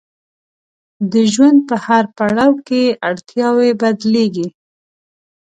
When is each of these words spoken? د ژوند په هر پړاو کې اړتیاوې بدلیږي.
د 1.11 1.13
ژوند 1.33 1.59
په 1.69 1.75
هر 1.85 2.03
پړاو 2.15 2.53
کې 2.67 2.81
اړتیاوې 3.09 3.69
بدلیږي. 3.81 4.47